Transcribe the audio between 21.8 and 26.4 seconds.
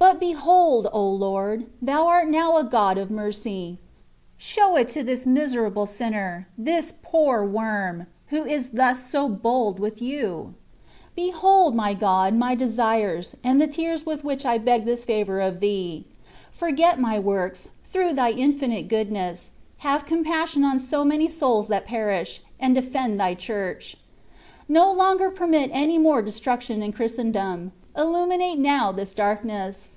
perish, and defend Thy Church. No longer permit any more de